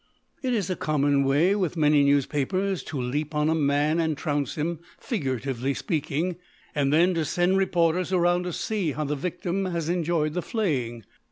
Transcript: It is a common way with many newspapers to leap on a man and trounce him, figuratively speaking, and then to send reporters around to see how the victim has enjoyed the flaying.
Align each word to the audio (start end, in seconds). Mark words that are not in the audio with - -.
It 0.41 0.55
is 0.55 0.67
a 0.71 0.75
common 0.75 1.23
way 1.23 1.53
with 1.55 1.77
many 1.77 2.03
newspapers 2.03 2.81
to 2.85 2.99
leap 2.99 3.35
on 3.35 3.49
a 3.49 3.53
man 3.53 3.99
and 3.99 4.17
trounce 4.17 4.55
him, 4.55 4.79
figuratively 4.97 5.75
speaking, 5.75 6.37
and 6.73 6.91
then 6.91 7.13
to 7.13 7.23
send 7.23 7.57
reporters 7.59 8.11
around 8.11 8.45
to 8.45 8.51
see 8.53 8.93
how 8.93 9.03
the 9.03 9.15
victim 9.15 9.65
has 9.65 9.89
enjoyed 9.89 10.33
the 10.33 10.41
flaying. 10.41 11.03